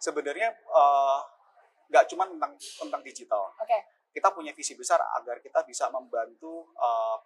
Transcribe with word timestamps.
sebenarnya 0.00 0.48
eh, 0.56 1.18
nggak 1.92 2.04
cuma 2.08 2.24
tentang 2.26 2.52
tentang 2.56 3.02
digital. 3.04 3.52
Oke. 3.60 3.78
Kita 4.10 4.34
punya 4.34 4.50
visi 4.50 4.74
besar 4.74 4.98
agar 5.20 5.38
kita 5.38 5.62
bisa 5.62 5.86
membantu 5.92 6.72
eh, 6.74 7.16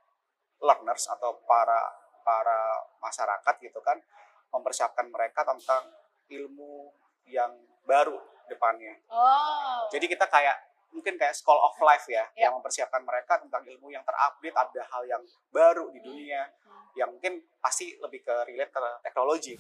learners 0.61 1.07
atau 1.09 1.39
para 1.47 1.81
para 2.25 2.61
masyarakat 2.99 3.55
gitu 3.61 3.81
kan 3.85 4.01
mempersiapkan 4.49 5.07
mereka 5.11 5.45
tentang 5.45 5.93
ilmu 6.31 6.89
yang 7.29 7.53
baru 7.85 8.17
depannya. 8.49 8.97
Oh. 9.13 9.85
Jadi 9.93 10.09
kita 10.09 10.25
kayak 10.29 10.57
mungkin 10.95 11.19
kayak 11.19 11.35
school 11.35 11.59
of 11.59 11.75
life 11.83 12.07
ya, 12.07 12.23
Ya. 12.39 12.49
yang 12.49 12.57
mempersiapkan 12.57 13.03
mereka 13.03 13.43
tentang 13.43 13.67
ilmu 13.67 13.91
yang 13.91 14.07
terupdate, 14.07 14.55
ada 14.55 14.83
hal 14.95 15.03
yang 15.05 15.23
baru 15.51 15.91
di 15.91 15.99
dunia, 15.99 16.47
Hmm. 16.63 16.87
yang 16.95 17.11
mungkin 17.11 17.43
pasti 17.59 17.99
lebih 17.99 18.23
ke 18.23 18.35
relate 18.47 18.71
ke 18.71 18.81
teknologi. 19.03 19.55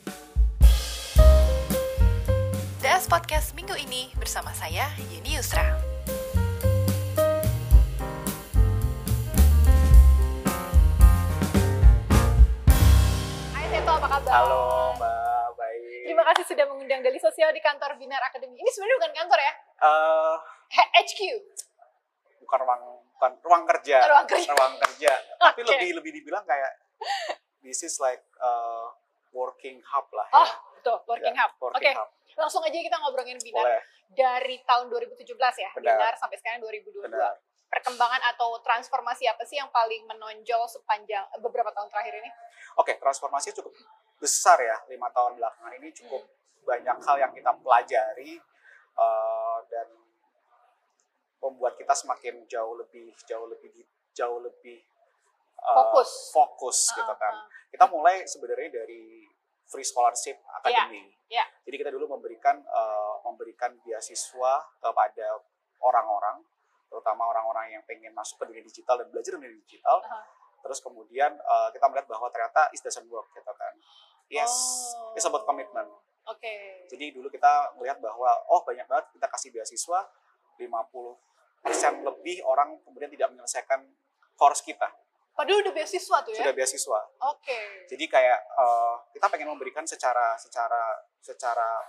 DS 2.94 3.10
Podcast 3.10 3.58
minggu 3.58 3.74
ini 3.74 4.06
bersama 4.14 4.54
saya 4.54 4.86
Yeni 5.10 5.34
Yusra. 5.34 5.66
Hai 13.54 13.64
Seto, 13.70 13.90
apa 13.92 14.06
kabar? 14.08 14.32
Halo 14.34 14.62
Mbak, 14.96 15.46
baik. 15.54 16.02
Terima 16.04 16.22
kasih 16.26 16.44
sudah 16.46 16.64
mengundang 16.66 17.00
Dali 17.00 17.18
Sosial 17.18 17.50
di 17.54 17.62
kantor 17.62 17.94
Binar 17.96 18.22
Academy. 18.24 18.56
Ini 18.56 18.70
sebenarnya 18.70 18.96
bukan 18.98 19.12
kantor 19.14 19.38
ya? 19.40 19.52
Eh, 19.78 20.34
H- 20.74 20.90
HQ. 20.96 21.18
bukan 22.44 22.58
ruang 22.60 22.82
bukan 23.16 23.30
ruang 23.40 23.64
kerja, 23.64 24.04
Ruang 24.04 24.26
kerja. 24.28 24.52
ruang 24.52 24.74
kerja. 24.76 25.12
Tapi 25.40 25.60
Oke. 25.64 25.70
lebih 25.70 25.90
lebih 25.96 26.10
dibilang 26.12 26.44
kayak 26.44 26.76
this 27.64 27.80
is 27.80 27.96
like 27.96 28.20
uh, 28.36 28.92
working 29.32 29.80
hub 29.82 30.04
lah 30.12 30.28
ya. 30.28 30.44
Oh, 30.44 30.50
betul, 30.76 30.96
working 31.08 31.32
Ya, 31.32 31.48
hub. 31.48 31.52
working 31.56 31.96
Oke, 31.96 31.96
hub. 31.96 32.08
Langsung 32.36 32.60
aja 32.60 32.74
kita 32.74 32.96
ngobrolin 32.96 33.38
Binar 33.38 33.62
Boleh, 33.62 33.82
dari 34.10 34.56
tahun 34.62 34.86
2017 34.88 35.24
ya. 35.56 35.70
Benar. 35.72 35.94
Binar 35.94 36.12
sampai 36.16 36.36
sekarang 36.36 36.60
2022. 36.60 37.06
benar. 37.06 37.34
Perkembangan 37.66 38.22
atau 38.30 38.62
transformasi 38.62 39.26
apa 39.26 39.42
sih 39.42 39.58
yang 39.58 39.66
paling 39.68 40.06
menonjol 40.06 40.62
sepanjang 40.64 41.26
beberapa 41.38 41.70
tahun 41.70 41.90
terakhir 41.90 42.14
ini? 42.18 42.30
Oke, 42.76 42.94
transformasi 42.96 43.50
cukup 43.52 43.74
besar 44.16 44.56
ya 44.56 44.78
lima 44.86 45.10
tahun 45.10 45.36
belakangan 45.36 45.74
ini 45.76 45.90
cukup 45.90 46.22
banyak 46.62 46.96
hal 46.96 47.16
yang 47.18 47.32
kita 47.34 47.50
pelajari 47.52 48.38
uh, 48.94 49.58
dan 49.66 49.90
membuat 51.42 51.76
kita 51.76 51.92
semakin 51.92 52.46
jauh 52.46 52.72
lebih 52.74 53.12
jauh 53.26 53.44
lebih 53.44 53.68
jauh 54.14 54.40
lebih 54.40 54.80
uh, 55.60 55.76
Fokus. 55.92 56.30
fokus 56.32 56.78
gitu 56.90 57.04
Ah, 57.04 57.18
kan. 57.18 57.34
ah. 57.36 57.46
Kita 57.68 57.84
mulai 57.90 58.22
sebenarnya 58.24 58.80
dari 58.80 59.26
free 59.66 59.84
scholarship 59.84 60.38
academy. 60.56 61.10
Iya. 61.34 61.44
Jadi 61.66 61.76
kita 61.82 61.90
dulu 61.90 62.14
memberikan 62.14 62.62
uh, 62.62 63.18
memberikan 63.26 63.74
beasiswa 63.82 64.52
kepada 64.78 65.26
orang-orang, 65.82 66.46
terutama 66.86 67.26
orang-orang 67.26 67.74
yang 67.74 67.82
pengen 67.82 68.14
masuk 68.14 68.38
ke 68.38 68.44
dunia 68.54 68.62
digital 68.62 69.02
dan 69.02 69.10
belajar 69.10 69.34
dunia 69.34 69.50
digital. 69.50 69.98
Aha. 70.06 70.22
Terus 70.62 70.78
kemudian 70.80 71.34
uh, 71.42 71.68
kita 71.74 71.84
melihat 71.90 72.06
bahwa 72.08 72.30
ternyata 72.32 72.70
it 72.72 72.80
doesn't 72.80 73.10
work 73.10 73.28
gitu 73.34 73.52
kan. 73.52 73.74
Yes, 74.32 74.48
Oh. 74.96 75.12
it's 75.12 75.26
about 75.28 75.44
commitment. 75.44 75.90
Oke. 76.24 76.88
Jadi 76.88 77.12
dulu 77.12 77.28
kita 77.28 77.76
melihat 77.76 78.00
bahwa 78.00 78.32
oh 78.48 78.64
banyak 78.64 78.88
banget 78.88 79.12
kita 79.12 79.26
kasih 79.28 79.52
beasiswa 79.52 80.00
50% 80.56 80.64
lebih 82.00 82.40
orang 82.48 82.80
kemudian 82.80 83.12
tidak 83.12 83.28
menyelesaikan 83.36 83.84
course 84.32 84.64
kita. 84.64 84.88
Padahal 85.34 85.66
udah 85.66 85.74
beasiswa 85.74 86.16
tuh 86.22 86.30
ya? 86.30 86.38
Sudah 86.46 86.54
beasiswa. 86.54 87.00
Oke. 87.26 87.58
Jadi 87.90 88.04
kayak 88.06 88.38
uh, 88.54 89.02
kita 89.10 89.26
pengen 89.26 89.50
memberikan 89.50 89.82
secara 89.82 90.38
secara 90.38 90.94
secara 91.18 91.82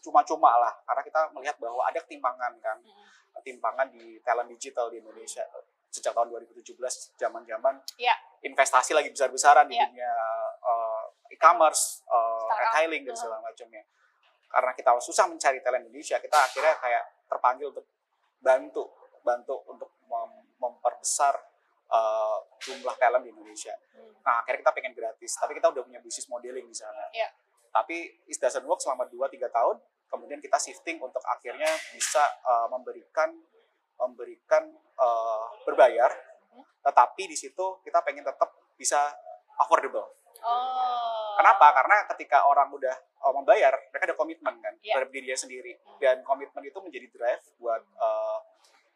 cuma-cuma 0.00 0.56
lah 0.56 0.72
karena 0.82 1.02
kita 1.04 1.20
melihat 1.36 1.56
bahwa 1.60 1.84
ada 1.84 2.00
ketimpangan 2.00 2.56
kan 2.56 2.80
Mm-mm. 2.80 3.44
timpangan 3.44 3.92
di 3.92 4.16
talent 4.20 4.48
digital 4.48 4.88
di 4.88 4.96
Indonesia 4.96 5.44
sejak 5.92 6.16
tahun 6.16 6.32
2017 6.56 6.80
zaman-zaman 7.18 7.74
Iya. 7.98 8.14
investasi 8.40 8.96
lagi 8.96 9.10
besar-besaran 9.10 9.68
di 9.68 9.76
Iya. 9.76 9.84
dunia 9.84 10.12
uh, 10.62 11.04
e-commerce, 11.28 12.00
uh, 12.06 12.16
Startup. 12.40 12.58
retailing 12.64 13.02
dan 13.04 13.14
segala 13.14 13.38
macamnya. 13.42 13.82
Karena 14.46 14.72
kita 14.72 14.90
susah 14.98 15.26
mencari 15.26 15.58
talent 15.60 15.84
Indonesia, 15.84 16.16
kita 16.16 16.38
akhirnya 16.38 16.74
kayak 16.80 17.04
terpanggil 17.28 17.68
untuk 17.68 17.86
bantu 18.40 18.88
bantu 19.20 19.56
untuk 19.68 19.90
mem- 20.06 20.48
memperbesar 20.56 21.36
uh, 21.90 22.38
jumlah 22.62 22.94
talent 22.96 23.26
di 23.26 23.30
Indonesia. 23.34 23.74
Hmm. 23.94 24.14
Nah, 24.22 24.42
akhirnya 24.42 24.62
kita 24.66 24.72
pengen 24.74 24.92
gratis, 24.94 25.32
tapi 25.36 25.52
kita 25.58 25.68
udah 25.70 25.82
punya 25.82 26.00
bisnis 26.00 26.26
modeling 26.30 26.66
di 26.70 26.76
sana. 26.76 27.04
Iya. 27.10 27.28
Tapi 27.70 28.26
it 28.26 28.38
doesn't 28.38 28.66
work 28.66 28.82
selama 28.82 29.06
2-3 29.06 29.46
tahun, 29.50 29.76
kemudian 30.10 30.42
kita 30.42 30.58
shifting 30.58 30.98
untuk 30.98 31.22
akhirnya 31.22 31.70
bisa 31.94 32.22
uh, 32.46 32.66
memberikan 32.70 33.30
memberikan 34.00 34.64
uh, 34.96 35.44
berbayar, 35.68 36.08
Mhm. 36.50 36.64
tetapi 36.82 37.28
di 37.30 37.36
situ 37.36 37.78
kita 37.84 38.00
pengen 38.00 38.24
tetap 38.24 38.48
bisa 38.80 39.12
affordable. 39.60 40.08
Oh. 40.40 41.36
Kenapa? 41.36 41.68
Karena 41.76 42.08
ketika 42.16 42.48
orang 42.48 42.72
udah 42.72 42.96
uh, 43.28 43.32
membayar, 43.36 43.76
mereka 43.92 44.08
ada 44.08 44.16
komitmen 44.16 44.56
kan 44.58 44.72
Iya. 44.80 44.96
terhadap 44.96 45.12
dirinya 45.12 45.36
sendiri, 45.36 45.76
Hmm. 45.76 46.00
dan 46.00 46.16
komitmen 46.24 46.64
itu 46.64 46.80
menjadi 46.80 47.06
drive 47.12 47.44
buat 47.60 47.82
uh, 48.00 48.38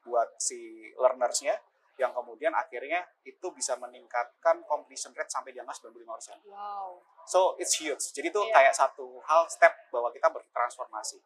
buat 0.09 0.37
si 0.41 0.93
learnersnya 0.97 1.57
yang 1.95 2.11
kemudian 2.11 2.51
akhirnya 2.51 3.07
itu 3.23 3.47
bisa 3.55 3.79
meningkatkan 3.79 4.67
completion 4.67 5.15
rate 5.15 5.31
sampai 5.31 5.55
di 5.55 5.63
angka 5.63 5.79
95%. 5.79 6.43
Wow. 6.51 6.99
So 7.25 7.55
it's 7.63 7.79
huge. 7.79 8.03
Jadi 8.11 8.35
itu 8.35 8.41
Iya. 8.51 8.55
kayak 8.55 8.75
satu 8.75 9.23
hal 9.23 9.47
step 9.47 9.71
bahwa 9.95 10.11
kita 10.11 10.27
bertransformasi. 10.29 11.23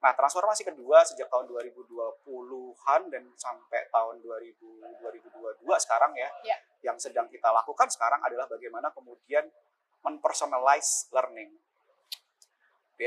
Nah, 0.00 0.16
transformasi 0.16 0.64
kedua 0.64 1.04
sejak 1.04 1.28
tahun 1.28 1.44
2020-an 1.44 3.12
dan 3.12 3.24
sampai 3.36 3.84
tahun 3.92 4.24
2000 4.24 4.96
2022 5.04 5.76
sekarang 5.76 6.16
ya, 6.16 6.28
Iya. 6.40 6.56
yang 6.88 6.96
sedang 6.96 7.28
kita 7.28 7.52
lakukan 7.52 7.86
sekarang 7.92 8.24
adalah 8.24 8.48
bagaimana 8.48 8.88
kemudian 8.96 9.44
menpersonalize 10.00 11.12
learning. 11.12 11.52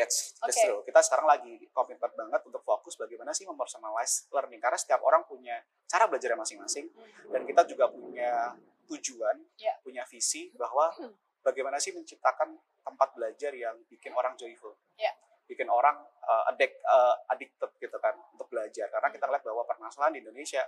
That's, 0.02 0.34
that's 0.42 0.58
true. 0.58 0.82
Kita 0.82 1.00
sekarang 1.06 1.28
lagi 1.30 1.70
komitmen 1.70 2.10
banget 2.18 2.42
untuk 2.48 2.66
fokus 2.66 2.98
bagaimana 2.98 3.30
sih 3.30 3.46
mempersonalize 3.46 4.26
learning 4.34 4.58
karena 4.58 4.78
setiap 4.80 5.06
orang 5.06 5.22
punya 5.28 5.62
cara 5.86 6.10
belajar 6.10 6.34
masing-masing 6.34 6.90
Hmm. 6.90 7.30
dan 7.30 7.42
kita 7.46 7.62
juga 7.70 7.86
punya 7.94 8.58
tujuan, 8.90 9.38
Ya. 9.62 9.78
punya 9.86 10.02
visi 10.10 10.50
bahwa 10.58 10.90
Hmm. 10.98 11.14
bagaimana 11.46 11.78
sih 11.78 11.94
menciptakan 11.94 12.58
tempat 12.82 13.14
belajar 13.14 13.54
yang 13.54 13.78
bikin 13.86 14.12
orang 14.18 14.34
joyful, 14.34 14.74
Ya. 14.98 15.14
bikin 15.46 15.70
orang 15.70 16.02
uh, 16.24 16.50
addict, 16.50 16.80
uh, 16.88 17.16
addicted 17.30 17.70
gitu 17.78 17.98
kan 18.00 18.16
untuk 18.32 18.48
belajar. 18.48 18.88
Karena 18.90 19.12
Hmm. 19.12 19.16
kita 19.20 19.26
lihat 19.28 19.44
bahwa 19.44 19.64
permasalahan 19.68 20.16
di 20.16 20.24
Indonesia 20.24 20.64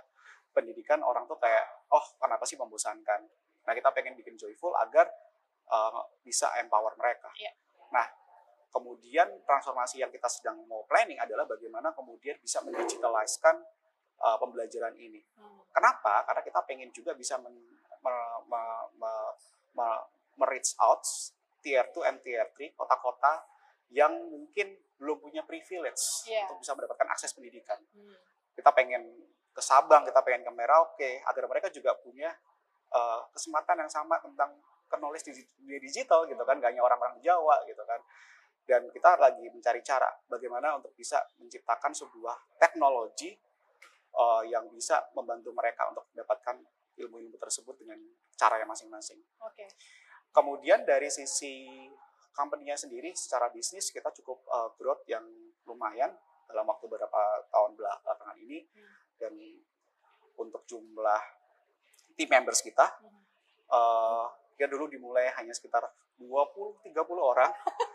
pendidikan 0.52 1.00
orang 1.00 1.24
tuh 1.24 1.36
kayak, 1.36 1.64
oh 1.90 2.04
kenapa 2.16 2.44
sih 2.44 2.56
membosankan? 2.56 3.24
Nah 3.66 3.72
kita 3.74 3.90
pengen 3.90 4.14
bikin 4.14 4.36
joyful 4.36 4.76
agar 4.76 5.08
uh, 5.66 6.04
bisa 6.22 6.52
empower 6.60 6.94
mereka. 6.94 7.26
Ya. 7.36 7.50
Nah 7.90 8.06
kemudian 8.70 9.28
transformasi 9.46 10.02
yang 10.02 10.12
kita 10.12 10.28
sedang 10.28 10.60
mau 10.68 10.84
planning 10.84 11.16
adalah 11.16 11.48
bagaimana 11.48 11.92
kemudian 11.96 12.36
bisa 12.42 12.60
mendigitaliskan 12.60 13.56
uh, 14.20 14.36
pembelajaran 14.36 14.92
ini. 14.96 15.22
Hmm. 15.36 15.64
Kenapa? 15.72 16.24
Karena 16.28 16.42
kita 16.44 16.60
pengen 16.64 16.88
juga 16.92 17.16
bisa 17.16 17.40
men, 17.40 17.56
me, 18.00 18.14
me, 18.48 18.62
me, 19.00 19.12
me- 19.76 20.04
me-reach 20.36 20.76
out 20.76 21.00
tier 21.64 21.88
2 21.90 22.04
and 22.04 22.18
tier 22.20 22.44
3 22.52 22.76
kota-kota 22.76 23.42
yang 23.88 24.12
mungkin 24.28 24.76
belum 24.96 25.20
punya 25.20 25.44
privilege 25.44 26.28
Iya. 26.28 26.48
untuk 26.48 26.64
bisa 26.64 26.72
mendapatkan 26.76 27.08
akses 27.12 27.32
pendidikan. 27.32 27.80
Hmm. 27.92 28.16
Kita 28.56 28.72
pengen 28.72 29.02
ke 29.52 29.62
Sabang, 29.64 30.04
kita 30.04 30.20
pengen 30.20 30.44
ke 30.44 30.52
Merauke 30.52 31.24
agar 31.24 31.44
mereka 31.48 31.72
juga 31.72 31.96
punya 31.96 32.28
uh, 32.92 33.24
kesempatan 33.32 33.84
yang 33.84 33.90
sama 33.92 34.20
tentang 34.20 34.52
knowledge 34.96 35.28
di 35.28 35.44
dunia 35.60 35.76
digital 35.76 36.24
gitu 36.24 36.40
kan, 36.46 36.56
gak 36.56 36.72
hanya 36.72 36.80
orang-orang 36.80 37.20
Jawa 37.20 37.60
gitu 37.68 37.84
kan. 37.84 38.00
Dan 38.66 38.90
kita 38.90 39.14
lagi 39.14 39.46
mencari 39.46 39.78
cara 39.80 40.10
bagaimana 40.26 40.74
untuk 40.74 40.90
bisa 40.98 41.22
menciptakan 41.38 41.94
sebuah 41.94 42.58
teknologi 42.58 43.30
uh, 44.18 44.42
yang 44.42 44.66
bisa 44.74 45.06
membantu 45.14 45.54
mereka 45.54 45.86
untuk 45.86 46.10
mendapatkan 46.10 46.58
ilmu-ilmu 46.98 47.38
tersebut 47.38 47.78
dengan 47.78 48.02
cara 48.34 48.58
yang 48.58 48.66
masing-masing. 48.66 49.22
Oke. 49.46 49.70
Kemudian 50.34 50.82
dari 50.82 51.06
sisi 51.08 51.86
company-nya 52.34 52.76
sendiri 52.76 53.14
secara 53.16 53.48
bisnis 53.48 53.88
kita 53.88 54.10
cukup 54.20 54.42
uh, 54.50 54.68
growth 54.76 55.06
yang 55.08 55.24
lumayan 55.64 56.12
dalam 56.50 56.66
waktu 56.66 56.84
beberapa 56.90 57.46
tahun 57.48 57.78
bela- 57.78 58.02
belakangan 58.02 58.38
ini 58.42 58.66
Hmm. 58.70 58.92
dan 59.16 59.32
untuk 60.36 60.62
jumlah 60.68 61.22
team 62.18 62.28
members 62.28 62.60
kita 62.60 62.86
Hmm. 63.00 63.20
uh, 63.72 64.26
ya 64.60 64.68
dulu 64.68 64.88
dimulai 64.88 65.32
hanya 65.36 65.52
sekitar 65.52 65.84
20-30 66.18 66.92
orang 67.16 67.50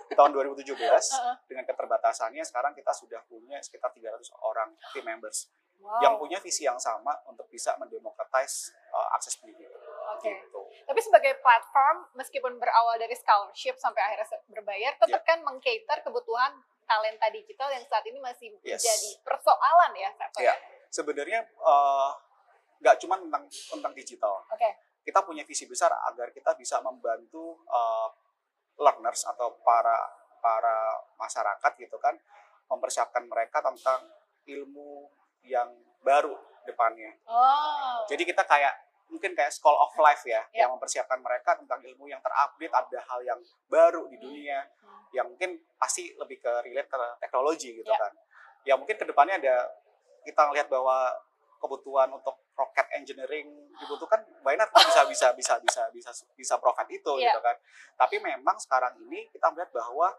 di 0.06 0.14
tahun 0.14 0.32
2017 0.32 0.66
Heeh. 0.78 1.36
dengan 1.48 1.64
keterbatasannya 1.66 2.44
sekarang 2.44 2.74
kita 2.74 2.94
sudah 2.94 3.22
punya 3.26 3.58
sekitar 3.60 3.90
300 3.90 4.22
orang 4.42 4.70
team 4.94 5.06
members 5.06 5.50
Wow. 5.82 5.98
yang 5.98 6.14
punya 6.22 6.38
visi 6.38 6.62
yang 6.62 6.78
sama 6.78 7.10
untuk 7.26 7.50
bisa 7.50 7.74
mendemokratis 7.82 8.70
uh, 8.94 9.18
akses 9.18 9.34
pendidikan. 9.42 9.74
Oke. 10.14 10.30
Gitu. 10.30 10.62
Tapi 10.86 11.00
sebagai 11.02 11.42
platform, 11.42 12.06
meskipun 12.14 12.62
berawal 12.62 13.02
dari 13.02 13.18
scholarship 13.18 13.82
sampai 13.82 13.98
akhirnya 13.98 14.30
berbayar, 14.46 14.94
tetap 15.02 15.26
kan 15.26 15.42
mengcater 15.42 16.06
kebutuhan 16.06 16.54
talenta 16.86 17.34
digital 17.34 17.74
yang 17.74 17.82
saat 17.90 18.06
ini 18.06 18.22
masih 18.22 18.54
Yes. 18.62 18.78
menjadi 18.86 19.10
persoalan 19.26 19.92
ya? 19.98 20.10
Iya. 20.38 20.54
Sebenarnya 20.94 21.50
eh, 21.50 22.10
nggak 22.78 22.96
cuma 23.02 23.18
tentang 23.18 23.50
tentang 23.50 23.94
digital. 23.98 24.38
Oke. 24.54 24.70
Kita 25.02 25.26
punya 25.26 25.42
visi 25.44 25.66
besar 25.66 25.90
agar 26.10 26.30
kita 26.30 26.54
bisa 26.56 26.78
membantu 26.82 27.62
eh, 27.66 28.10
learners 28.78 29.26
atau 29.28 29.58
para 29.62 29.98
para 30.42 30.98
masyarakat 31.22 31.72
gitu 31.78 31.98
kan 32.02 32.18
mempersiapkan 32.66 33.22
mereka 33.30 33.62
tentang 33.62 34.10
ilmu 34.50 35.06
yang 35.46 35.70
baru 36.02 36.34
depannya. 36.66 37.14
Oh. 37.30 38.02
Jadi 38.10 38.26
kita 38.26 38.42
kayak 38.46 38.74
mungkin 39.12 39.36
kayak 39.36 39.52
school 39.52 39.76
of 39.76 39.92
life 40.00 40.24
ya, 40.24 40.40
Ya. 40.56 40.66
yang 40.66 40.74
mempersiapkan 40.74 41.20
mereka 41.20 41.60
tentang 41.60 41.84
ilmu 41.84 42.08
yang 42.08 42.24
terupdate, 42.24 42.72
ada 42.72 43.00
hal 43.12 43.20
yang 43.22 43.40
baru 43.68 44.08
di 44.08 44.16
dunia, 44.18 44.64
Hmm. 44.80 45.04
yang 45.12 45.28
mungkin 45.28 45.60
pasti 45.76 46.16
lebih 46.16 46.40
ke 46.40 46.52
relate 46.64 46.88
ke 46.88 46.98
teknologi 47.20 47.70
gitu 47.84 47.92
Ya. 47.92 48.00
kan. 48.00 48.12
Ya 48.64 48.74
mungkin 48.80 48.96
ke 48.96 49.04
depannya 49.04 49.36
ada 49.38 49.68
kita 50.24 50.48
ngelihat 50.48 50.72
bahwa 50.72 51.12
kebutuhan 51.62 52.10
untuk 52.10 52.42
rocket 52.58 52.90
engineering 52.98 53.48
dibutuhkan, 53.78 54.26
not 54.42 54.70
kita 54.74 54.82
bisa 54.82 55.02
bisa 55.06 55.28
bisa 55.38 55.54
bisa 55.62 55.84
bisa 55.94 56.10
bisa 56.34 56.54
provide 56.58 56.90
itu 56.90 57.14
Ya. 57.22 57.30
gitu 57.32 57.40
kan. 57.40 57.56
Tapi 57.96 58.18
memang 58.18 58.58
sekarang 58.58 58.98
ini 59.00 59.30
kita 59.30 59.54
melihat 59.54 59.70
bahwa 59.72 60.10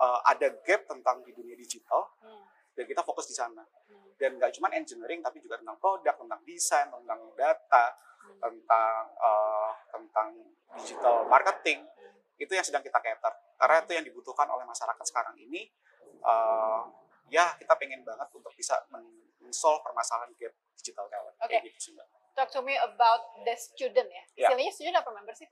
uh, 0.00 0.20
ada 0.24 0.48
gap 0.64 0.88
tentang 0.88 1.20
di 1.22 1.36
dunia 1.36 1.54
digital 1.54 2.08
Hmm. 2.24 2.44
dan 2.72 2.84
kita 2.88 3.04
fokus 3.04 3.28
di 3.28 3.36
sana 3.36 3.60
Hmm. 3.60 4.16
dan 4.16 4.40
nggak 4.40 4.56
cuma 4.56 4.72
engineering 4.72 5.20
tapi 5.20 5.38
juga 5.38 5.60
tentang 5.60 5.76
produk, 5.76 6.16
tentang 6.16 6.40
desain, 6.48 6.88
tentang 6.88 7.20
data, 7.36 7.84
Hmm. 8.20 8.36
tentang 8.40 9.02
eh, 9.16 9.70
tentang 9.92 10.28
digital 10.76 11.24
marketing 11.26 11.84
itu 12.36 12.52
yang 12.52 12.64
sedang 12.64 12.80
kita 12.80 12.96
cater 12.96 13.32
karena 13.56 13.76
itu 13.84 13.92
yang 13.92 14.04
dibutuhkan 14.06 14.48
oleh 14.48 14.64
masyarakat 14.64 15.04
sekarang 15.04 15.36
ini 15.36 15.68
eh, 16.20 16.82
ya 17.30 17.54
kita 17.56 17.72
pengen 17.78 18.02
banget 18.02 18.28
untuk 18.34 18.52
bisa 18.58 18.76
men- 18.90 19.30
men-solve 19.40 19.80
permasalahan 19.86 20.34
gap 20.36 20.52
digital 20.76 21.06
talent 21.08 21.34
kayak 21.40 21.64
gitu 21.70 21.78
sih 21.78 21.92
Mbak. 21.96 22.06
Talk 22.34 22.50
to 22.54 22.60
me 22.62 22.78
about 22.78 23.22
the 23.42 23.54
student 23.58 24.06
ya. 24.06 24.24
Ya. 24.36 24.48
Istilahnya 24.48 24.72
student 24.74 24.96
apa 25.00 25.10
member 25.14 25.34
sih? 25.34 25.48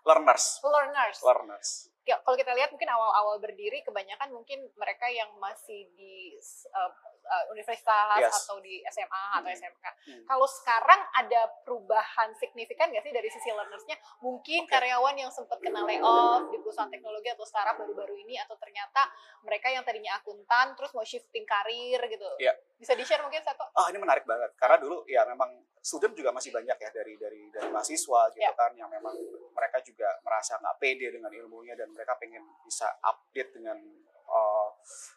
learners 0.00 0.60
Learners. 0.64 1.18
learners 1.20 1.70
Ya, 2.08 2.16
kalau 2.24 2.34
kita 2.34 2.56
lihat 2.56 2.72
mungkin 2.72 2.88
awal-awal 2.90 3.38
berdiri 3.38 3.84
kebanyakan 3.84 4.32
mungkin 4.32 4.66
mereka 4.74 5.06
yang 5.12 5.30
masih 5.36 5.84
di 5.94 6.32
uh, 6.72 6.90
uh, 7.30 7.44
universitas 7.48 8.18
Yes. 8.18 8.34
atau 8.44 8.58
di 8.58 8.82
SMA 8.84 9.24
atau 9.38 9.46
Hmm. 9.46 9.54
SMK. 9.54 9.84
Hmm. 9.86 10.22
Kalau 10.26 10.46
sekarang 10.46 11.00
ada 11.14 11.40
perubahan 11.62 12.34
signifikan 12.34 12.90
nggak 12.90 13.00
sih 13.00 13.14
dari 13.14 13.28
sisi 13.28 13.48
learnersnya? 13.48 13.94
Mungkin 14.20 14.66
Oke. 14.66 14.70
karyawan 14.70 15.14
yang 15.14 15.30
sempat 15.30 15.62
kena 15.62 15.86
layoff 15.86 16.50
di 16.50 16.58
perusahaan 16.58 16.90
teknologi 16.90 17.30
atau 17.30 17.46
startup 17.46 17.78
baru-baru 17.78 18.18
ini 18.18 18.34
atau 18.36 18.58
ternyata 18.58 19.06
mereka 19.40 19.70
yang 19.70 19.80
tadinya 19.80 20.18
akuntan 20.18 20.74
terus 20.74 20.90
mau 20.90 21.06
shifting 21.06 21.46
karir 21.46 22.02
gitu. 22.04 22.26
Iya. 22.36 22.58
Bisa 22.76 22.92
di-share 22.92 23.20
mungkin 23.20 23.40
satu? 23.40 23.62
oh 23.70 23.86
ini 23.86 23.96
menarik 23.96 24.24
banget 24.24 24.50
karena 24.56 24.76
dulu 24.76 25.04
ya 25.06 25.22
memang 25.24 25.52
student 25.78 26.12
juga 26.12 26.32
masih 26.32 26.50
banyak 26.50 26.74
ya 26.74 26.90
dari 26.90 27.14
dari 27.14 27.48
dari 27.48 27.68
mahasiswa 27.68 28.20
gitu 28.30 28.40
Ya. 28.40 28.52
kan 28.52 28.72
yang 28.74 28.88
memang 28.88 29.12
mereka 29.50 29.78
juga 29.80 30.08
merasa 30.20 30.56
nggak 30.56 30.76
pede 30.76 31.12
dengan 31.12 31.28
ilmunya 31.30 31.76
dan 31.76 31.88
mereka 31.88 32.16
pengen 32.16 32.40
bisa 32.60 32.88
update 33.00 33.52
dengan 33.52 33.78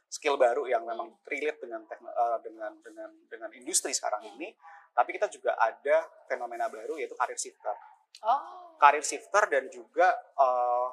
skill 0.06 0.36
baru 0.36 0.66
yang 0.66 0.84
memang 0.84 1.18
relate 1.24 1.60
dengan 1.60 1.82
uh, 1.84 2.38
dengan 2.40 2.72
dengan 2.80 3.10
dengan 3.26 3.50
industri 3.52 3.92
sekarang 3.92 4.22
ini 4.30 4.54
tapi 4.92 5.10
kita 5.12 5.26
juga 5.28 5.56
ada 5.56 6.06
fenomena 6.26 6.70
baru 6.70 6.96
yaitu 6.96 7.14
karir 7.14 7.36
shifter 7.36 7.74
Oh. 8.22 8.78
karir 8.78 9.02
shifter 9.02 9.50
dan 9.50 9.68
juga 9.68 10.06
uh, 10.38 10.88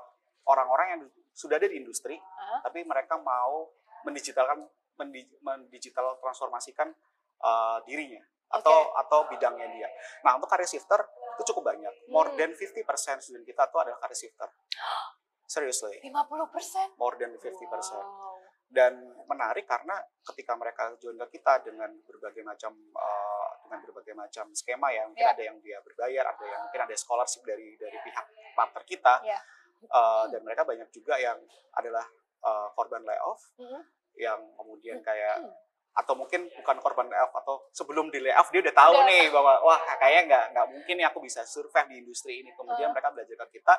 orang-orang 0.44 0.86
yang 0.88 1.00
sudah 1.30 1.60
ada 1.60 1.68
di 1.68 1.76
industri 1.76 2.16
Hah? 2.16 2.64
tapi 2.64 2.82
mereka 2.82 3.14
mau 3.16 3.70
mendigitalkan 4.02 4.64
mendi- 4.96 5.28
mendigital 5.38 6.16
transformasikan 6.18 6.90
uh, 7.38 7.78
dirinya 7.84 8.24
atau 8.50 8.90
atau 8.98 9.30
bidangnya 9.30 9.68
dia. 9.70 9.86
Nah, 10.20 10.34
untuk 10.34 10.50
career 10.50 10.66
shifter 10.66 10.98
itu 11.38 11.54
cukup 11.54 11.70
banyak. 11.70 11.92
More 12.08 12.34
Hmm. 12.34 12.38
than 12.40 12.50
50% 12.50 12.82
student 13.22 13.46
kita 13.46 13.70
tuh 13.70 13.78
adalah 13.78 14.00
career 14.00 14.18
shifter. 14.18 14.48
Seriously, 15.46 16.02
50%? 16.02 16.98
more 16.98 17.14
than 17.14 17.30
50%. 17.34 17.46
Wow. 17.94 18.38
Dan 18.70 18.92
menarik 19.26 19.66
karena 19.66 19.98
ketika 20.22 20.54
mereka 20.54 20.94
join 20.96 21.18
ke 21.26 21.36
kita 21.36 21.58
dengan 21.60 21.90
berbagai 22.06 22.46
macam 22.46 22.70
uh, 22.94 23.50
dengan 23.66 23.82
berbagai 23.82 24.14
macam 24.14 24.46
skema 24.54 24.94
ya, 24.94 25.10
mungkin 25.10 25.26
Ya. 25.26 25.34
ada 25.34 25.42
yang 25.42 25.58
dia 25.58 25.82
berbayar, 25.82 26.24
ada 26.30 26.44
yang 26.46 26.60
mungkin 26.64 26.80
ada 26.86 26.94
scholarship 26.94 27.42
dari 27.42 27.74
dari 27.74 27.98
pihak 27.98 28.26
partner 28.54 28.82
kita. 28.86 29.14
Ya. 29.26 29.42
Uh, 29.90 30.30
dan 30.30 30.44
mereka 30.44 30.62
banyak 30.62 30.86
juga 30.92 31.16
yang 31.16 31.40
adalah 31.72 32.06
uh, 32.44 32.68
korban 32.72 33.02
layoff 33.02 33.40
Mhm. 33.58 33.80
yang 34.16 34.40
kemudian 34.54 35.00
kayak 35.00 35.40
Hmm. 35.40 35.50
atau 35.90 36.14
mungkin 36.14 36.46
bukan 36.52 36.76
korban 36.78 37.08
layoff 37.08 37.32
atau 37.34 37.66
sebelum 37.72 38.12
di 38.12 38.20
layoff 38.20 38.52
dia 38.52 38.60
udah 38.60 38.76
tahu 38.76 38.94
Udah. 38.94 39.08
nih 39.08 39.24
bahwa 39.32 39.58
wah 39.64 39.80
kayaknya 39.96 40.22
nggak 40.28 40.44
nggak 40.52 40.66
mungkin 40.70 40.94
nih 40.94 41.06
aku 41.08 41.18
bisa 41.18 41.42
survive 41.42 41.88
di 41.88 41.96
industri 41.98 42.44
ini 42.44 42.52
kemudian 42.54 42.90
Uh. 42.90 42.94
mereka 42.94 43.08
belajar 43.10 43.36
ke 43.42 43.58
kita 43.58 43.74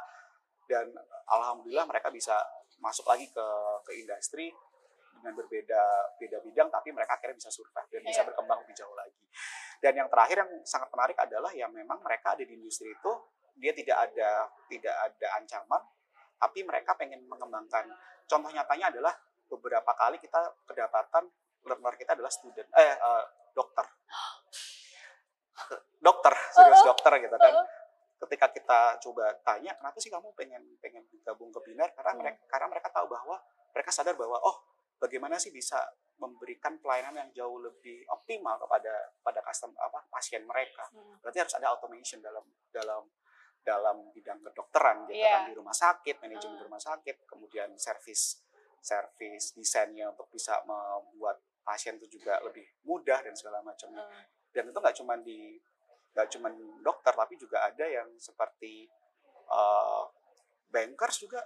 dan 0.67 0.89
alhamdulillah 1.27 1.85
mereka 1.85 2.09
bisa 2.09 2.35
masuk 2.81 3.05
lagi 3.05 3.29
ke 3.29 3.45
ke 3.85 3.91
industri 3.95 4.49
dengan 5.21 5.37
berbeda 5.37 5.81
beda 6.17 6.37
bidang 6.41 6.67
tapi 6.67 6.89
mereka 6.91 7.15
akhirnya 7.15 7.37
bisa 7.37 7.49
survive 7.49 7.87
dan 7.87 8.01
bisa 8.01 8.21
Iya. 8.21 8.27
berkembang 8.27 8.59
lebih 8.65 8.75
jauh 8.75 8.95
lagi 8.97 9.21
dan 9.79 9.93
yang 9.95 10.09
terakhir 10.09 10.37
yang 10.41 10.51
sangat 10.65 10.89
menarik 10.89 11.17
adalah 11.17 11.51
yang 11.53 11.69
memang 11.69 12.01
mereka 12.01 12.33
ada 12.33 12.43
di 12.43 12.53
industri 12.53 12.89
itu 12.89 13.11
dia 13.55 13.71
tidak 13.71 13.97
ada 14.09 14.49
tidak 14.65 14.95
ada 14.97 15.27
ancaman 15.37 15.81
tapi 16.35 16.65
mereka 16.65 16.97
pengen 16.97 17.21
mengembangkan 17.29 17.85
contoh 18.25 18.49
nyatanya 18.49 18.89
adalah 18.89 19.13
beberapa 19.45 19.91
kali 19.93 20.17
kita 20.17 20.39
kedapatan 20.65 21.29
learner 21.61 21.93
kita 21.95 22.17
adalah 22.17 22.31
student 22.33 22.65
eh 22.73 22.97
eh, 22.97 23.23
dokter 23.53 23.85
dokter 26.01 26.33
serius 26.51 26.81
Uh-uh. 26.81 26.89
dokter 26.95 27.13
gitu 27.21 27.37
kan 27.37 27.53
Uh-uh. 27.53 27.67
ketika 28.25 28.47
kita 28.49 28.79
coba 29.01 29.33
tanya 29.41 29.73
kenapa 29.77 29.97
sih 29.97 30.09
kamu 30.09 30.29
pengen 30.33 30.61
pengen 30.77 31.05
gabung 31.21 31.49
ke 31.49 31.59
binar 31.65 31.89
karena 31.93 32.11
Hmm. 32.13 32.21
mereka 32.21 32.41
karena 32.49 32.67
mereka 32.69 32.87
tahu 32.89 33.05
bahwa 33.09 33.37
mereka 33.71 33.89
sadar 33.89 34.13
bahwa 34.13 34.37
oh 34.41 34.57
bagaimana 35.01 35.41
sih 35.41 35.49
bisa 35.49 35.81
memberikan 36.21 36.77
pelayanan 36.77 37.25
yang 37.25 37.31
jauh 37.33 37.57
lebih 37.57 38.05
optimal 38.13 38.61
kepada 38.61 38.93
pada 39.25 39.41
customer 39.41 39.73
apa 39.81 40.05
pasien 40.07 40.45
mereka 40.45 40.85
Hmm. 40.93 41.17
berarti 41.17 41.41
harus 41.41 41.55
ada 41.57 41.73
automation 41.73 42.21
dalam 42.21 42.45
dalam 42.69 43.09
dalam 43.61 44.13
bidang 44.13 44.41
kedokteran 44.45 45.09
gitu 45.09 45.17
kan 45.25 45.49
di 45.49 45.53
rumah 45.57 45.73
sakit 45.73 46.21
manajemen 46.21 46.57
Hmm. 46.61 46.65
rumah 46.69 46.81
sakit 46.81 47.25
kemudian 47.25 47.73
servis 47.77 48.45
servis 48.81 49.53
desainnya 49.53 50.09
untuk 50.09 50.29
bisa 50.29 50.61
membuat 50.65 51.41
pasien 51.61 51.97
itu 51.97 52.17
juga 52.17 52.41
lebih 52.41 52.65
mudah 52.83 53.21
dan 53.21 53.33
segala 53.33 53.61
macamnya 53.61 54.05
Hmm. 54.05 54.25
dan 54.53 54.69
itu 54.69 54.77
nggak 54.77 54.95
cuma 54.97 55.13
di 55.17 55.57
nggak 56.13 56.27
cuma 56.29 56.49
dokter 56.81 57.13
tapi 57.13 57.33
juga 57.37 57.65
ada 57.65 57.85
yang 57.87 58.09
seperti 58.19 58.85
uh, 59.47 60.05
bankers 60.69 61.17
juga 61.19 61.39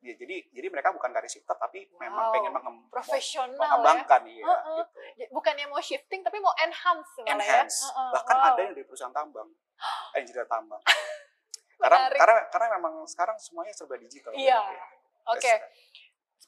ya, 0.00 0.14
jadi 0.14 0.36
jadi 0.48 0.66
mereka 0.68 0.90
bukan 0.90 1.10
karir 1.10 1.26
shifter 1.26 1.54
tapi 1.54 1.90
memang 1.92 2.24
Wow. 2.24 2.32
pengen 2.32 2.52
mengem- 2.52 2.86
Profesional 2.88 3.50
ya. 3.52 3.60
mengembangkan 3.68 4.22
iya 4.24 4.44
Uh-uh. 4.44 4.78
gitu 4.78 4.98
J- 5.16 5.30
Bukannya 5.30 5.64
mau 5.66 5.80
shifting 5.80 6.20
tapi 6.20 6.38
mau 6.38 6.54
enhance 6.56 7.10
malah 7.18 7.34
enhance 7.34 7.78
ya. 7.80 7.90
Uh-uh. 7.90 8.10
bahkan 8.12 8.36
Wow. 8.36 8.48
ada 8.48 8.60
yang 8.60 8.72
dari 8.72 8.84
perusahaan 8.84 9.10
tambang 9.10 9.48
engineer 10.16 10.46
tambang 10.46 10.82
karena 11.80 11.98
karena 12.10 12.34
karena 12.48 12.66
memang 12.74 12.94
sekarang 13.04 13.36
semuanya 13.36 13.70
serba 13.70 13.94
digital 13.96 14.30
Iya. 14.32 14.58
Iya. 14.58 14.84
Oke, 15.28 15.52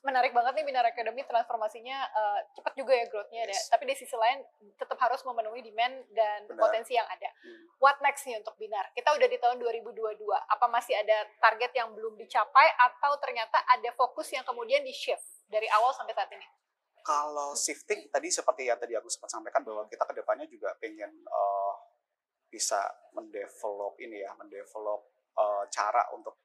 menarik 0.01 0.33
banget 0.33 0.57
nih 0.57 0.65
Binar 0.65 0.87
Academy 0.87 1.21
transformasinya 1.27 1.99
eh, 2.09 2.41
cepat 2.57 2.73
juga 2.79 2.93
ya 2.97 3.05
growth-nya. 3.11 3.45
Yes. 3.51 3.69
Tapi 3.69 3.85
di 3.91 3.95
sisi 3.99 4.17
lain 4.17 4.41
tetap 4.79 4.97
harus 5.03 5.21
memenuhi 5.27 5.61
demand 5.61 6.07
dan 6.15 6.47
Benar. 6.47 6.61
potensi 6.63 6.97
yang 6.97 7.05
ada. 7.11 7.29
Hmm. 7.43 7.67
What 7.83 8.01
next 8.01 8.25
nih 8.25 8.39
untuk 8.41 8.57
Binar? 8.57 8.89
Kita 8.97 9.13
udah 9.13 9.29
di 9.29 9.39
tahun 9.43 9.59
2022. 9.61 10.25
Apa 10.29 10.67
masih 10.71 10.97
ada 10.97 11.27
target 11.43 11.75
yang 11.77 11.93
belum 11.93 12.17
dicapai 12.17 12.67
atau 12.79 13.19
ternyata 13.21 13.61
ada 13.67 13.91
fokus 13.99 14.31
yang 14.33 14.47
kemudian 14.47 14.81
di 14.87 14.95
shift 14.95 15.45
dari 15.51 15.67
awal 15.69 15.93
sampai 15.93 16.15
saat 16.15 16.31
ini? 16.33 16.47
kalau 17.01 17.57
shifting 17.57 18.07
tadi 18.13 18.29
seperti 18.29 18.69
yang 18.69 18.79
tadi 18.79 18.95
aku 18.97 19.09
sempat 19.09 19.33
sampaikan 19.33 19.65
bahwa 19.65 19.89
kita 19.89 20.05
ke 20.05 20.15
depannya 20.21 20.47
juga 20.47 20.77
pengen 20.79 21.11
uh, 21.27 21.75
bisa 22.51 22.83
mendevelop 23.15 23.97
ini 24.03 24.21
ya 24.21 24.35
mendevelop 24.37 25.11
uh, 25.39 25.65
cara 25.71 26.07
untuk 26.13 26.39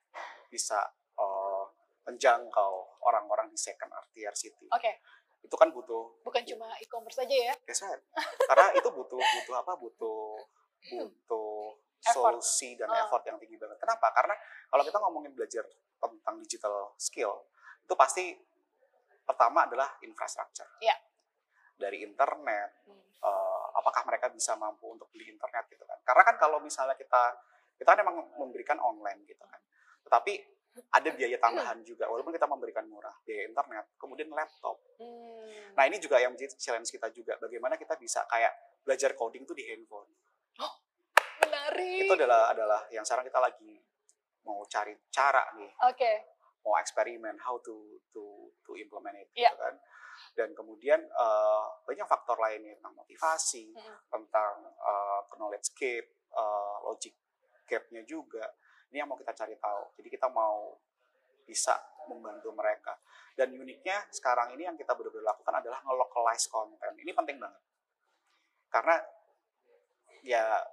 bisa 0.48 0.80
uh, 0.80 1.05
menjangkau 2.06 2.74
orang-orang 3.02 3.50
di 3.50 3.58
second 3.58 3.90
or 3.90 4.06
tier 4.10 4.34
city 4.34 4.70
Oke, 4.70 5.02
itu 5.42 5.56
kan 5.56 5.70
butuh 5.70 6.22
bukan 6.22 6.42
cuma 6.44 6.70
e-commerce 6.78 7.18
aja 7.20 7.36
ya. 7.50 7.54
That's 7.66 7.82
right. 7.82 8.02
karena 8.46 8.68
itu 8.74 8.90
butuh 8.90 9.18
butuh 9.18 9.56
apa 9.58 9.74
butuh 9.76 10.22
butuh 10.86 11.74
solusi 12.00 12.78
dan 12.78 12.86
Ah. 12.88 13.02
effort 13.02 13.26
yang 13.26 13.38
tinggi 13.38 13.58
banget 13.58 13.78
kenapa 13.78 14.14
karena 14.14 14.38
kalau 14.68 14.86
kita 14.86 14.98
ngomongin 15.00 15.34
belajar 15.34 15.66
tentang 15.98 16.38
digital 16.38 16.94
skill 16.96 17.50
itu 17.82 17.94
pasti 17.94 18.38
pertama 19.22 19.66
adalah 19.66 19.98
infrastruktur 20.00 20.70
Iya. 20.80 20.94
dari 21.76 22.06
internet 22.06 22.86
Hmm. 22.86 23.02
eh, 23.20 23.66
apakah 23.76 24.06
mereka 24.06 24.30
bisa 24.30 24.54
mampu 24.54 24.86
untuk 24.88 25.10
beli 25.10 25.28
internet 25.28 25.66
gitu 25.66 25.82
kan 25.82 25.98
karena 26.06 26.22
kan 26.24 26.36
kalau 26.38 26.62
misalnya 26.62 26.94
kita 26.94 27.34
kita 27.76 27.90
kan 27.90 28.00
emang 28.00 28.22
memberikan 28.38 28.78
online 28.78 29.26
gitu 29.26 29.42
kan 29.42 29.58
tetapi 30.06 30.55
ada 30.76 31.10
biaya 31.10 31.38
tambahan 31.38 31.80
juga 31.82 32.06
walaupun 32.06 32.32
kita 32.32 32.46
memberikan 32.46 32.84
murah 32.86 33.16
biaya 33.22 33.48
internet 33.48 33.86
kemudian 33.96 34.28
laptop 34.30 34.80
Hmm. 34.96 35.76
nah 35.76 35.84
ini 35.84 36.00
juga 36.00 36.16
yang 36.18 36.32
menjadi 36.32 36.56
challenge 36.56 36.88
kita 36.90 37.08
juga 37.10 37.36
bagaimana 37.36 37.76
kita 37.76 37.96
bisa 37.96 38.24
kayak 38.26 38.52
belajar 38.82 39.12
coding 39.12 39.44
itu 39.44 39.52
di 39.52 39.64
handphone 39.66 40.08
menarik. 41.38 42.00
itu 42.02 42.14
adalah 42.16 42.50
adalah 42.50 42.82
yang 42.90 43.04
sekarang 43.04 43.28
kita 43.28 43.40
lagi 43.40 43.76
mau 44.42 44.64
cari 44.66 44.96
cara 45.10 45.44
nih 45.54 45.72
Oke. 45.84 46.12
mau 46.62 46.76
eksperimen 46.76 47.36
how 47.40 47.60
to 47.60 48.00
to 48.10 48.24
to 48.62 48.74
implement 48.76 49.16
it 49.18 49.28
Iya. 49.34 49.52
gitu 49.52 49.58
kan 49.60 49.76
dan 50.32 50.50
kemudian 50.54 51.00
eh, 51.02 51.66
banyak 51.84 52.08
faktor 52.08 52.40
lainnya 52.40 52.76
tentang 52.76 52.96
motivasi 52.96 53.76
Mm. 53.76 53.98
tentang 54.10 54.54
eh, 54.64 55.20
knowledge 55.36 55.76
gap 55.76 56.06
eh, 56.32 56.76
logic 56.82 57.14
gapnya 57.66 58.02
juga 58.06 58.46
ini 58.96 59.04
yang 59.04 59.12
mau 59.12 59.20
kita 59.20 59.36
cari 59.36 59.60
tahu 59.60 59.84
jadi 60.00 60.08
kita 60.08 60.32
mau 60.32 60.72
bisa 61.44 61.76
membantu 62.08 62.56
mereka 62.56 62.96
dan 63.36 63.52
uniknya 63.52 64.08
sekarang 64.16 64.56
ini 64.56 64.64
yang 64.64 64.80
kita 64.80 64.96
benar-benar 64.96 65.36
lakukan 65.36 65.60
adalah 65.60 65.84
nge-localize 65.84 66.48
konten 66.48 66.96
ini 66.96 67.12
penting 67.12 67.36
banget 67.36 67.60
karena 68.72 68.96
ya 70.24 70.64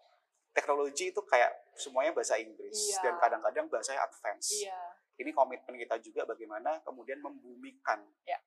teknologi 0.55 1.11
itu 1.11 1.21
kayak 1.27 1.51
semuanya 1.75 2.13
bahasa 2.13 2.37
Inggris 2.39 2.95
Iya. 2.95 3.01
dan 3.05 3.15
kadang-kadang 3.19 3.67
bahasanya 3.67 4.07
advance 4.07 4.53
Iya. 4.55 4.79
ini 5.19 5.35
komitmen 5.35 5.77
kita 5.77 5.99
juga 5.99 6.23
bagaimana 6.25 6.79
kemudian 6.87 7.19
membumikan 7.19 8.01
Ya. 8.25 8.39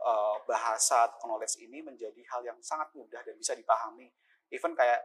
eh, 0.00 0.36
bahasa 0.48 1.04
atau 1.12 1.28
knowledge 1.28 1.60
ini 1.60 1.84
menjadi 1.84 2.24
hal 2.32 2.40
yang 2.40 2.56
sangat 2.64 2.88
mudah 2.96 3.20
dan 3.20 3.36
bisa 3.36 3.52
dipahami. 3.52 4.08
Even 4.48 4.72
kayak 4.72 5.04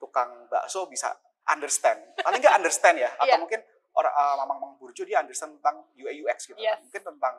tukang 0.00 0.48
bakso 0.48 0.88
bisa 0.88 1.12
understand, 1.46 1.98
paling 2.18 2.40
nggak 2.42 2.56
understand 2.58 2.96
ya, 2.98 3.10
atau 3.14 3.26
Iya. 3.26 3.38
mungkin 3.38 3.60
orang 3.96 4.12
uh, 4.12 4.44
mamang 4.44 4.76
burjo 4.76 5.06
dia 5.06 5.22
understand 5.22 5.56
tentang 5.58 5.86
UI 5.96 6.20
UX 6.20 6.50
gitu, 6.50 6.58
Yes. 6.58 6.82
mungkin 6.82 7.02
tentang 7.02 7.36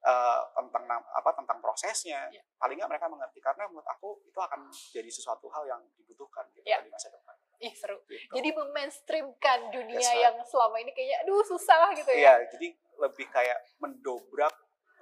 eh, 0.00 0.40
tentang 0.56 0.84
apa 1.12 1.30
tentang 1.36 1.60
prosesnya, 1.60 2.24
Iya. 2.32 2.40
paling 2.56 2.80
nggak 2.80 2.88
mereka 2.88 3.04
mengerti 3.12 3.36
karena 3.36 3.68
menurut 3.68 3.84
aku 3.84 4.24
itu 4.24 4.40
akan 4.40 4.72
jadi 4.96 5.10
sesuatu 5.12 5.52
hal 5.52 5.68
yang 5.68 5.82
dibutuhkan 5.92 6.48
gitu 6.56 6.64
Iya. 6.64 6.80
di 6.80 6.88
masa 6.88 7.12
depan. 7.12 7.36
Ih 7.60 7.74
seru. 7.76 8.00
Gitu. 8.08 8.32
Jadi 8.32 8.48
memainstreamkan 8.56 9.68
dunia 9.68 10.00
right. 10.00 10.24
yang 10.24 10.36
selama 10.48 10.80
ini 10.80 10.96
kayaknya 10.96 11.20
aduh 11.20 11.44
susah 11.44 11.92
gitu 11.92 12.08
ya. 12.16 12.40
Iya, 12.40 12.48
jadi 12.56 12.68
lebih 12.96 13.26
kayak 13.28 13.58
mendobrak 13.76 14.54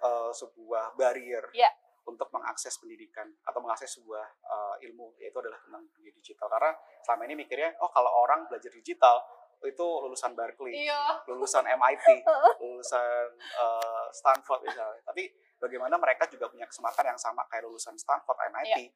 eh, 0.02 0.30
sebuah 0.35 0.99
barrier 0.99 1.47
Iya. 1.54 1.71
Untuk 2.09 2.33
mengakses 2.33 2.81
pendidikan 2.81 3.29
atau 3.45 3.61
mengakses 3.61 4.00
sebuah 4.00 4.25
eh, 4.25 4.88
ilmu 4.88 5.21
yaitu 5.21 5.37
adalah 5.38 5.61
tentang 5.61 5.85
dunia 5.93 6.12
digital. 6.17 6.49
Karena 6.49 6.73
selama 7.05 7.23
ini 7.29 7.35
mikirnya, 7.45 7.77
oh 7.85 7.93
kalau 7.93 8.09
orang 8.25 8.49
belajar 8.49 8.73
digital 8.73 9.21
itu 9.61 9.83
lulusan 9.85 10.33
Berkeley, 10.38 10.87
Iya. 10.87 11.19
lulusan 11.29 11.67
MIT, 11.67 12.07
lulusan 12.65 13.29
eh, 13.37 14.07
Stanford 14.17 14.65
misalnya. 14.65 15.03
Tapi 15.05 15.29
bagaimana 15.61 16.00
mereka 16.00 16.25
juga 16.31 16.49
punya 16.49 16.65
kesempatan 16.65 17.12
yang 17.12 17.21
sama 17.21 17.45
kayak 17.53 17.69
lulusan 17.69 17.99
Stanford, 18.00 18.38
MIT 18.49 18.88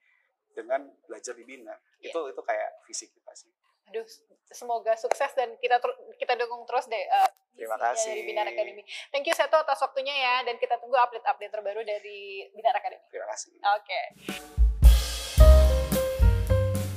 dengan 0.56 0.84
belajar 1.04 1.36
di 1.36 1.44
Bina. 1.44 1.74
Iya. 2.00 2.12
Itu 2.14 2.20
itu 2.32 2.40
kayak 2.40 2.70
visi 2.88 3.06
kita 3.12 3.32
sih. 3.36 3.52
Aduh, 3.90 4.06
semoga 4.48 4.94
sukses 4.94 5.32
dan 5.34 5.58
kita 5.58 5.76
kita 6.16 6.32
dukung 6.38 6.64
terus 6.64 6.86
deh 6.86 7.02
uh, 7.12 7.28
Terima 7.52 7.76
misinya 7.76 7.94
kasih. 7.94 8.10
dari 8.12 8.22
Binar 8.26 8.46
Academy. 8.48 8.82
Thank 9.12 9.24
you 9.28 9.34
Seto 9.36 9.56
atas 9.60 9.78
waktunya 9.80 10.14
ya 10.14 10.34
dan 10.44 10.56
kita 10.56 10.76
tunggu 10.80 10.96
update-update 10.96 11.52
terbaru 11.52 11.80
dari 11.84 12.48
Binar 12.52 12.74
Academy. 12.76 13.04
Terima 13.08 13.26
kasih. 13.32 13.50
Oke. 13.76 14.00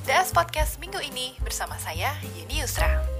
DS 0.06 0.30
Podcast 0.38 0.78
minggu 0.78 1.02
ini 1.02 1.34
bersama 1.42 1.82
saya, 1.82 2.14
Yeni 2.38 2.62
Yusra. 2.62 3.15